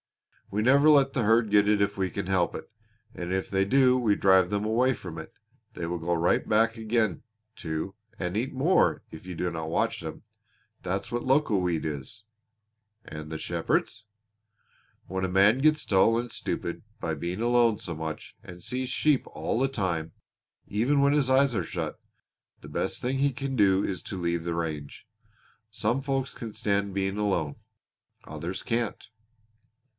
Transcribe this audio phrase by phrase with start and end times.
[0.49, 2.69] We never let the herd get it if we can help it,
[3.13, 5.31] and if they do we drive them away from it.
[5.75, 7.21] They will go right back again,
[7.55, 10.23] too, and eat more if you do not watch them.
[10.81, 12.25] That's what loco weed is."
[13.05, 14.03] "And the shepherds?"
[15.05, 19.25] "When a man gets dull and stupid by being alone so much, and sees sheep
[19.27, 20.11] all the time
[20.67, 21.97] even when his eyes are shut
[22.59, 25.07] the best thing he can do is to leave the range.
[25.69, 27.55] Some folks can stand being alone,
[28.25, 29.07] others can't.